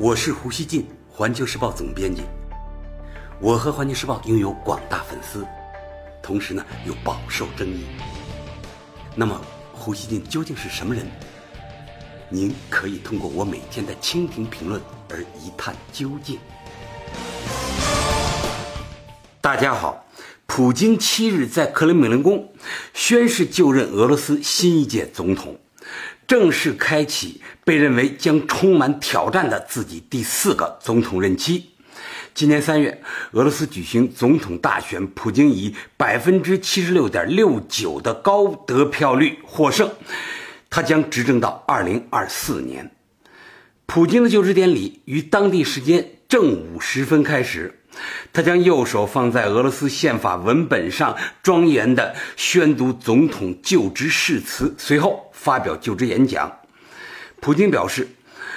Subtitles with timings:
[0.00, 2.22] 我是胡锡进，环球时报总编辑。
[3.40, 5.44] 我和环球时报拥有广大粉丝，
[6.22, 7.84] 同时呢又饱受争议。
[9.16, 9.40] 那么，
[9.72, 11.04] 胡锡进究竟是什么人？
[12.28, 14.80] 您可以通过我每天的蜻蜓评论
[15.10, 16.38] 而一探究竟。
[19.40, 20.06] 大家好，
[20.46, 22.52] 普京七日在克里姆林宫
[22.94, 25.58] 宣誓就任俄罗斯新一届总统。
[26.28, 31.70] 正式开启被认为将充满挑战的自己第四个总统任期。
[32.34, 33.02] 今年三月，
[33.32, 39.90] 俄罗斯举行总统大选，普京以百分之七十六点六九的高得票率获胜，
[40.68, 42.90] 他将执政到二零二四年。
[43.86, 47.80] 普京的就职典礼于当地时间正午时分开始。
[48.32, 56.52] 他将右手放在俄罗斯宪法文本上，庄严地宣读总统就职誓词，随后发表就职演讲。
[57.40, 58.08] 普京表示，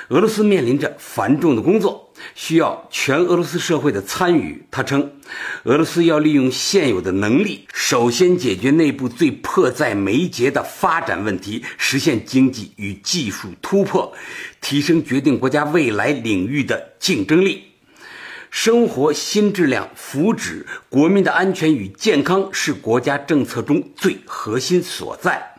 [0.10, 4.66] 俄罗斯面临着繁重的工作，需要全俄罗斯社会的参与。
[4.70, 5.12] 他称，
[5.64, 14.14] 俄罗斯要利用现有的能力，首先解决内部最迫在眉睫的发展问题，实现经济与技术突破，
[14.60, 17.71] 提升决定国家未来领域的竞争力。
[18.52, 25.56] 生活新质量、福祉、国民的安全与健康是国家政策中最核心所在。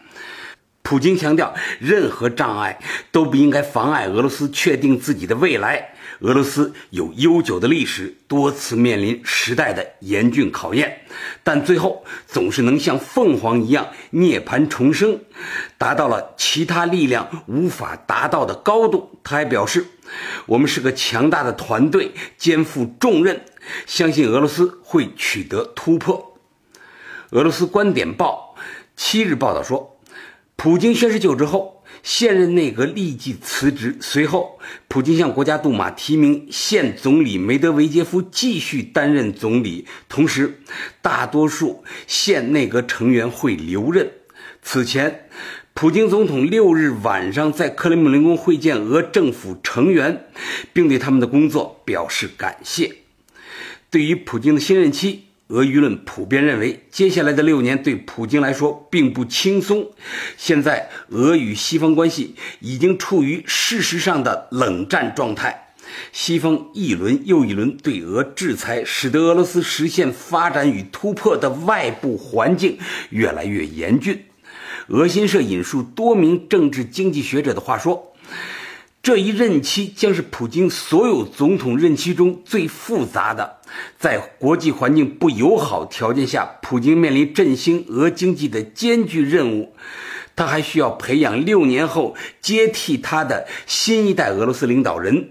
[0.83, 2.79] 普京强调，任何障碍
[3.11, 5.95] 都不应该妨碍俄罗斯确定自己的未来。
[6.21, 11.01] 俄罗斯有悠久的历史，多次面临时代的严峻考验，
[11.43, 15.19] 但最后总是能像凤凰一样涅槃重生，
[15.79, 19.19] 达到了其他力量无法达到的高度。
[19.25, 19.87] 他还表示。
[20.45, 23.41] 我们是个强大的团队，肩负重任，
[23.87, 26.37] 相信俄罗斯会取得突破。
[27.31, 28.55] 俄罗斯观点报
[28.95, 29.97] 七日报道说，
[30.57, 33.97] 普京宣誓就职后，现任内阁立即辞职。
[34.01, 40.61] 随后，普京向国家杜马提名现总理梅德韦杰夫继续担任总理，同时，
[41.01, 44.11] 大多数现内阁成员会留任。
[44.63, 45.29] 此前。
[45.75, 50.27] 普京总统六日晚上在克里姆林宫会见俄政府成员，
[50.75, 52.97] 并对他们的工作表示感谢。
[53.89, 59.93] 对于普京的新任期，俄舆论普遍认为，接下来的六年对普京来说并不轻松。
[60.39, 65.75] 现在，俄与西方关系已经处于事实上的冷战状态，
[66.11, 72.79] 西方一轮又一轮对俄制裁，使得俄罗斯实现发展与突破的外部环境
[73.11, 74.25] 越来越严峻。
[74.89, 78.12] 俄新社引述多名政治经济学者的话说
[79.03, 83.59] ：“这一任期将是普京所有总统任期中最复杂的。
[83.99, 89.75] 在国际环境不友好条件下，普京面临振兴俄经济的艰巨任务。
[90.37, 95.31] 他还需要培养六年后接替他的新一代俄罗斯领导人。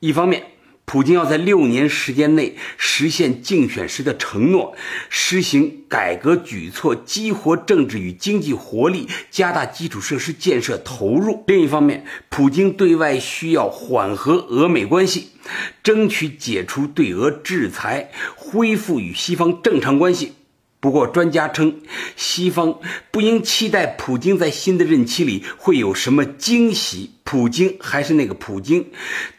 [0.00, 0.42] 一方面，”
[0.86, 4.76] 普京要在六年时间内实现竞选时的承诺，
[5.10, 11.42] 实行改革举措，激活政治与经济活力，加大基础设施建设投入。
[11.48, 15.30] 另一方面，普京对外需要缓和俄美关系，
[15.82, 20.34] 争取解除对俄制裁，恢复与西方正常关系。
[20.78, 21.80] 不过，专家称，
[22.14, 22.78] 西方
[23.10, 27.12] 不应期待普京在新的任期里会有什么惊喜。
[27.24, 28.86] 普京还是那个普京，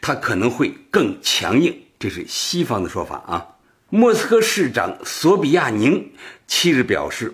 [0.02, 1.74] 他可能会更强硬。
[1.98, 3.46] 这是西方的说法啊。
[3.88, 6.12] 莫斯科市长索比亚宁
[6.46, 7.32] 七日表示，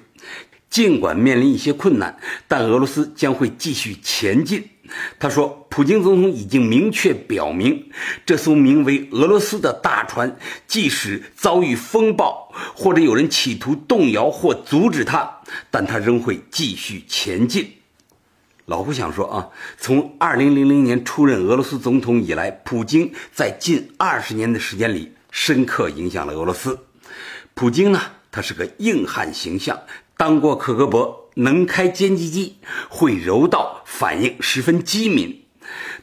[0.70, 2.16] 尽管面临一些困难，
[2.46, 4.68] 但俄罗斯将会继续前进。
[5.18, 7.90] 他说：“普京总统已经明确表明，
[8.26, 10.36] 这艘名为俄罗斯的大船，
[10.66, 15.40] 即使遭遇风暴，或者有人企图动摇或阻止它，
[15.70, 17.72] 但它仍会继续前进。”
[18.66, 26.78] 老胡想说啊，从2000年出任俄罗斯总统以来，普京在近二十年的时间里深刻影响了俄罗斯。
[27.54, 28.00] 普京呢，
[28.30, 29.78] 他是个硬汉形象，
[30.16, 31.23] 当过克格勃。
[31.34, 32.56] 能开歼击机，
[32.88, 35.44] 会柔道，反应十分机敏。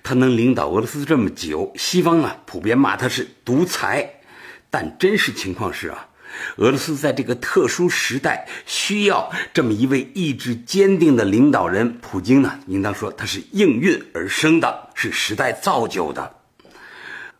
[0.04, 4.22] 他能领导俄罗斯这么久，西方啊普遍骂他是独裁，
[4.70, 6.08] 但真实情况是啊，
[6.58, 11.98] 俄罗斯在这个特殊时代需要这么一位意志坚定的领导人。
[12.02, 16.41] 普京呢，应当说他是应运而生的，是时代造就的。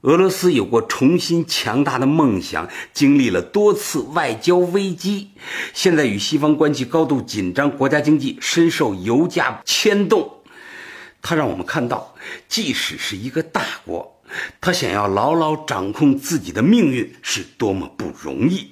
[0.02, 5.30] 俄罗斯有过重新强大的梦想，经历了多次外交危机，
[5.76, 10.38] 现在与西方关系高度紧张，国家经济深受油价牵动。
[11.22, 12.16] 它让我们看到，
[12.48, 14.20] 即使是一个大国，
[14.60, 18.72] 他想要牢牢掌控自己的命运是多么不容易。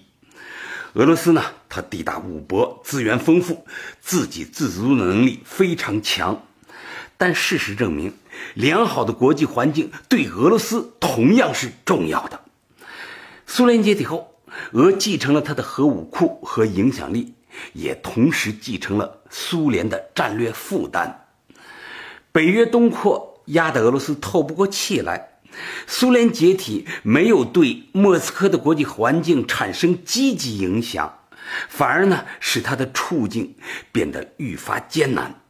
[0.93, 3.67] 俄罗斯呢，它地大物博，资源丰富，
[4.01, 6.47] 自给自足的能力非常强。
[7.19, 8.13] 但事实证明，
[8.53, 12.39] 良好的国际环境对俄罗斯同样是重要的。
[13.45, 14.35] 苏联解体后，
[14.71, 17.33] 俄继承了他的核武库和影响力，
[17.73, 21.27] 也同时继承了苏联的战略负担。
[22.31, 25.41] 北约东扩压得俄罗斯透不过气来，
[25.87, 31.19] 苏联解体没有对莫斯科的国际环境产生积极影响。
[31.67, 33.55] 反而呢，使他的处境
[33.91, 35.41] 变得愈发艰难。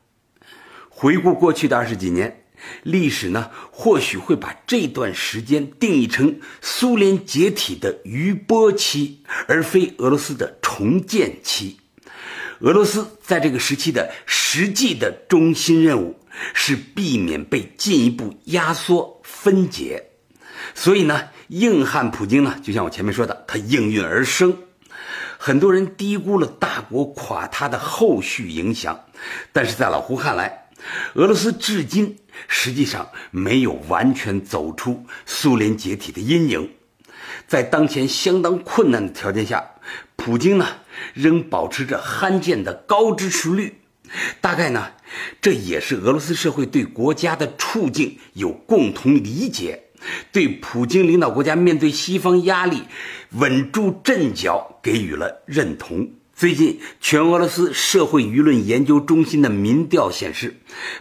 [1.01, 2.43] 回顾过去的二十几年，
[2.83, 11.79] 历史呢，或许会把这段时间定义成苏联解体的余波期，而非俄罗斯的重建期。
[12.59, 16.19] 俄罗斯在这个时期的实际的中心任务
[16.53, 20.03] 是避免被进一步压缩分解。
[20.75, 24.53] 所以呢，硬汉普京呢，就像我前面说的，他应运而生。
[25.37, 28.99] 很多人低估了大国垮塌的后续影响，
[29.53, 30.65] 但是在老胡看来，
[31.13, 32.17] 俄罗斯至今
[32.47, 36.69] 实际上没有完全走出苏联解体的阴影。
[37.47, 39.63] 在当前相当困难的条件下，
[40.15, 40.67] 普京呢
[41.13, 43.81] 仍保持着罕见的高支持率。
[44.41, 44.91] 大概呢，
[45.41, 49.83] 这也是俄罗斯社会对国家的处境有共同理解。
[50.31, 52.83] 对普京领导国家面对西方压力
[53.31, 56.09] 稳住阵脚给予了认同。
[56.39, 60.55] 最近，全俄罗斯社会舆论研究中心的民调显示，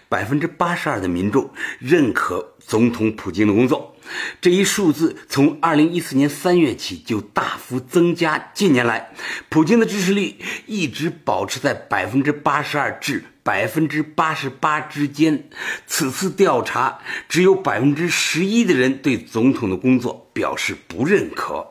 [0.08, 1.48] 百分之八十二的民众
[1.78, 3.94] 认可总统普京的工作。
[4.40, 8.50] 这一数字从二零一四年三月起就大幅增加。
[8.52, 9.12] 近年来，
[9.48, 10.34] 普京的支持率
[10.66, 13.22] 一直保持在百分之八十二至。
[13.44, 15.48] 百分之八十八之间，
[15.86, 16.98] 此次调查
[17.28, 21.64] 只有百分之十一的人对总统的工作表示不认可。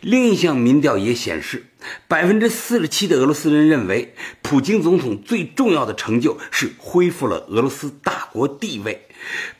[0.00, 1.66] 另一项民调也显示，
[2.08, 9.06] 百分之四十七的俄罗斯人认为，普京总统最重要的成就是恢复了俄罗斯大国地位。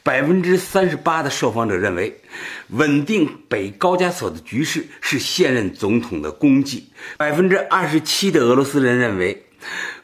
[0.02, 2.20] 百分之三十八的受访者认为，
[2.68, 6.88] 稳定北高加索的局势是现任总统的功绩。
[7.16, 9.44] 百分之二十七的俄罗斯人认为。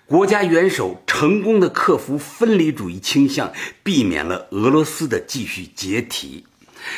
[0.07, 3.53] 国家元首成功的克服分离主义倾向，
[3.83, 6.47] 避免了俄罗斯的继续解体。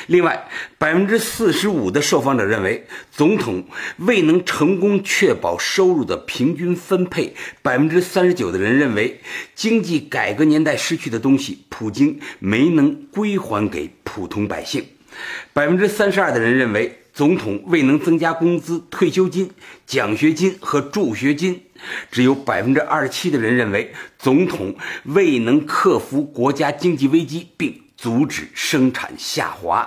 [0.07, 0.49] 另外，
[0.79, 3.65] 百分之四十五的受访者认为，总统
[3.99, 7.33] 未能成功确保收入的平均分配；
[7.63, 9.21] 百分之三十九的人认为，
[9.55, 14.83] 经济改革年代失去的东西，普京没能归还给普通百姓；
[15.53, 16.97] 百分之三十二的人认为。
[17.13, 19.51] 总统未能增加工资、退休金、
[19.85, 21.61] 奖学金和助学金，
[22.11, 29.87] 只有百分之二十七的人认为总统未能克服国家经济危机并阻止生产下滑。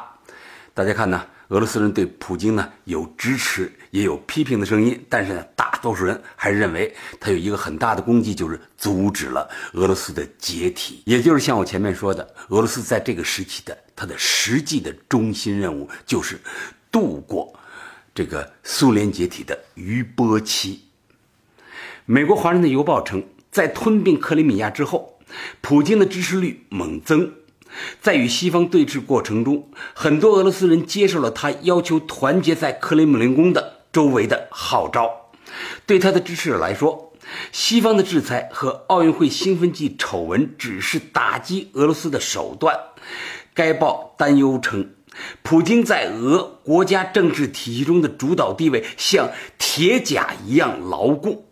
[0.72, 11.02] 大家看呢，俄罗斯人对普京呢有支持也有批评的声音，但是呢，大多数人还是认为他有一个很大的功绩，就是阻止了俄罗斯的解体。
[11.06, 16.40] 也就是像我前面说的，俄罗斯在这个时期的它的实际的中心任务就是。
[16.92, 17.52] 度过
[18.14, 20.84] 这个苏联解体的余波期。
[22.06, 25.20] 美国《华盛顿邮报》称，在吞并克里米亚之后，
[25.60, 27.34] 普京的支持率猛增。
[28.02, 35.32] 在与西方对峙过程中，很多俄罗斯人接受了他要求团结在克里姆林宫的周围的号召。
[35.86, 37.14] 对他的支持者来说，
[37.52, 42.78] 西方的制裁和奥运会兴奋剂丑闻只是打击俄罗斯的手段。
[43.54, 44.96] 该报担忧称。
[45.44, 51.50] 普京在俄国家政治体系中的主导地位像铁甲一样牢固，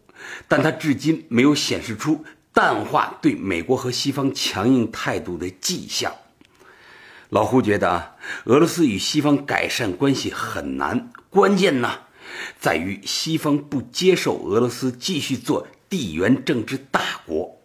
[0.48, 6.14] 但他至今没有显示出淡化对美国和西方强硬态度的迹象。
[7.30, 8.16] 老胡觉得啊，
[8.46, 12.00] 俄罗斯与西方改善关系很难，关键呢
[12.60, 17.58] 在于西方不接受俄罗斯继续做地缘政治大国，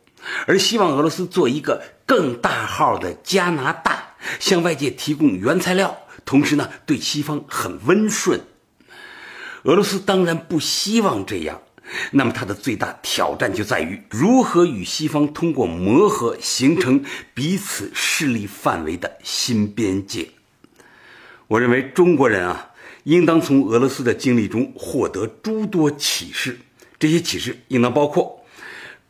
[0.46, 4.04] 而希望俄罗斯做一个更大号的加拿大。
[4.40, 8.40] 向外界提供原材料，同时呢，对西方很温顺。
[9.62, 11.62] 俄罗斯当然不希望这样，
[12.10, 20.28] 那么它的最大挑战就在于如何与西方通过磨合，形成彼此势力范围的新边界。
[21.48, 22.70] 我认为中国人啊，
[23.04, 26.58] 应当从俄罗斯的经历中获得诸多启示。
[26.98, 28.44] 这些启示应当包括：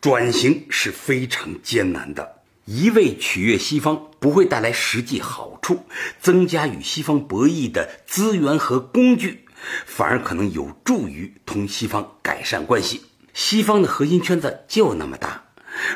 [0.01, 2.43] 转型是非常艰难的。
[2.67, 5.87] 一味取悦西方不会带来实际好处，
[6.21, 9.46] 增加与西方博弈的资源和工具，
[9.85, 13.03] 反而可能有助于同西方改善关系。
[13.35, 15.45] 西方的核心圈子就那么大，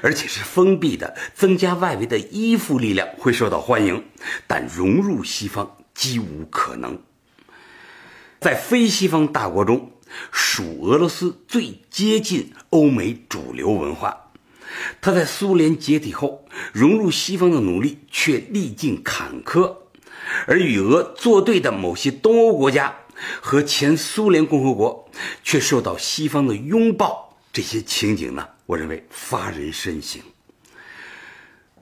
[0.03, 4.05] 而且是封闭的，增加外围的依附力量会受到欢迎，
[4.47, 6.99] 但融入西方几无可能。
[8.41, 9.93] 在非西方大国中，
[10.31, 14.33] 属俄罗斯最接近欧美主流文化。
[15.01, 19.77] 他在苏联解体后融入西方的努力却历尽坎坷，
[20.47, 22.95] 而与俄作对的某些东欧国家
[23.41, 25.11] 和前苏联共和国
[25.43, 30.21] 却受到西方的拥抱，这些情景呢，我认为发人深省。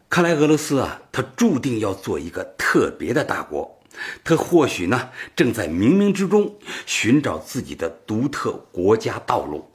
[0.08, 3.78] 看来俄罗斯啊，它注定要做一个特别的大国，
[4.24, 9.70] 它或许呢正在冥冥之中寻找自己的独特国家道路。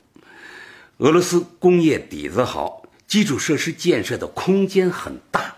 [0.97, 5.55] 俄罗斯工业底子好，基础设施建设的空间很大，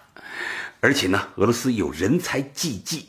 [0.81, 3.07] 而且呢，俄罗斯有人才济济。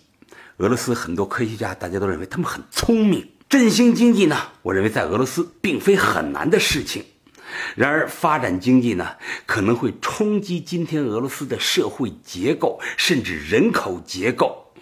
[0.59, 7.05] 俄罗斯很多科学家大家都认为他们很聪明，振兴经济呢，我认为在俄罗斯并非很难的事情。
[7.75, 14.73] 然而，发展经济呢，可能会冲击今天俄罗斯的社会结构，甚至人口结构。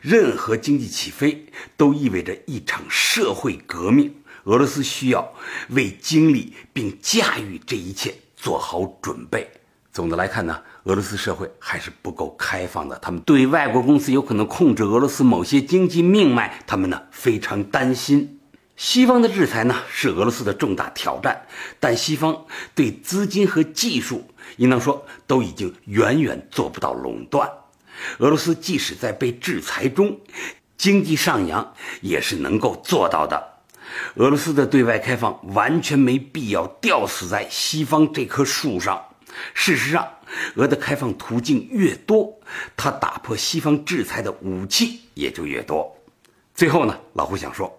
[0.00, 1.46] 任何经济起飞
[1.76, 4.14] 都意味着一场社会革命。
[4.44, 5.34] 俄罗斯需要
[5.68, 9.50] 为经历并驾驭这一切做好准备。
[9.92, 12.96] 总的来看呢，俄罗斯社会还是不够开放的。
[13.00, 18.38] 他们对外国公司有可能控制俄罗斯某些经济命脉，他们呢非常担心。
[18.76, 21.42] 西方的制裁呢是俄罗斯的重大挑战，
[21.80, 27.50] 但西方对资金和技术，应当说都已经远远做不到垄断。
[28.18, 30.20] 俄罗斯即使在被制裁中，
[30.78, 33.44] 经济上扬也是能够做到的。
[34.14, 39.04] 俄罗斯的对外开放完全没必要吊死在西方这棵树上。
[39.54, 40.08] 事实上，
[40.56, 42.38] 俄的开放途径越多，
[42.76, 45.96] 它打破西方制裁的武器也就越多。
[46.54, 47.76] 最后呢，老胡想说。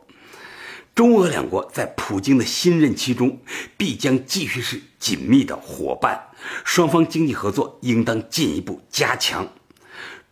[0.94, 3.40] 中俄两国在普京的新任期中
[3.78, 6.22] 必将继续是紧密的伙伴，
[6.66, 9.48] 双方经济合作应当进一步加强。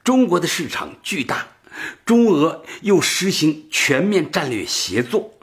[0.03, 1.47] 中国的市场巨大，
[2.05, 5.33] 中俄又实行全面战略协作，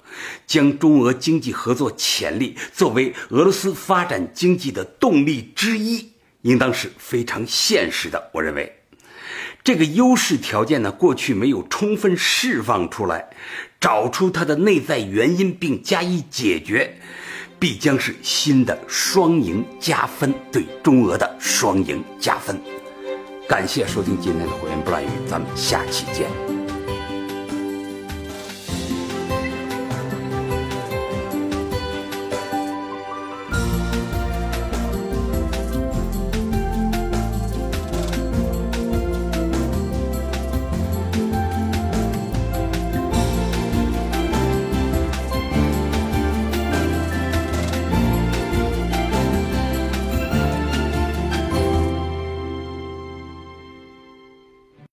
[0.47, 8.31] 将中俄经济合作潜力作为俄罗斯发展经济的动力之一，应当是非常现实的。
[8.33, 8.73] 我认为。
[9.65, 13.31] 这个优势条件呢，过去没有充分释放出来，
[13.81, 16.97] 找出它的内在原因并加以解决，
[17.59, 22.57] 必将是新的双赢加分，对中俄的双赢加分。
[23.49, 26.56] 感谢收听今天的火焰不乱语，咱们下期见。